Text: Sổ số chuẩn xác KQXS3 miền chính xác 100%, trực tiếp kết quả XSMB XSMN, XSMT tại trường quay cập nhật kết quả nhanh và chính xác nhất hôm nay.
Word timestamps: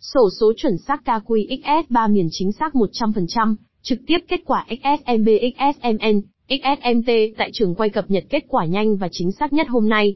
Sổ 0.00 0.28
số 0.40 0.52
chuẩn 0.56 0.78
xác 0.78 1.02
KQXS3 1.04 2.12
miền 2.12 2.28
chính 2.30 2.52
xác 2.52 2.74
100%, 2.74 3.54
trực 3.82 3.98
tiếp 4.06 4.18
kết 4.28 4.40
quả 4.44 4.66
XSMB 4.68 5.28
XSMN, 5.56 6.20
XSMT 6.48 7.10
tại 7.36 7.50
trường 7.52 7.74
quay 7.74 7.88
cập 7.88 8.10
nhật 8.10 8.24
kết 8.30 8.44
quả 8.48 8.64
nhanh 8.64 8.96
và 8.96 9.08
chính 9.12 9.32
xác 9.32 9.52
nhất 9.52 9.68
hôm 9.68 9.88
nay. 9.88 10.14